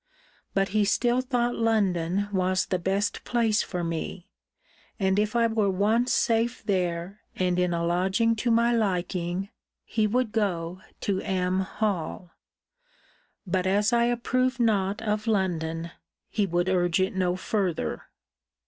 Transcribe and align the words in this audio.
But 0.55 0.69
he 0.69 0.83
still 0.83 1.21
thought 1.21 1.53
London 1.53 2.27
was 2.33 2.65
the 2.65 2.79
best 2.79 3.23
place 3.23 3.61
for 3.61 3.83
me; 3.83 4.31
and 4.99 5.19
if 5.19 5.35
I 5.35 5.45
were 5.45 5.69
once 5.69 6.11
safe 6.11 6.63
there, 6.63 7.19
and 7.35 7.59
in 7.59 7.71
a 7.71 7.85
lodging 7.85 8.35
to 8.37 8.49
my 8.49 8.73
liking, 8.73 9.49
he 9.85 10.07
would 10.07 10.31
go 10.31 10.81
to 11.01 11.19
M. 11.21 11.59
Hall. 11.59 12.31
But, 13.45 13.67
as 13.67 13.93
I 13.93 14.05
approved 14.05 14.59
not 14.59 15.03
of 15.03 15.27
London, 15.27 15.91
he 16.29 16.47
would 16.47 16.67
urge 16.67 16.99
it 16.99 17.13
no 17.15 17.35
further. 17.35 18.05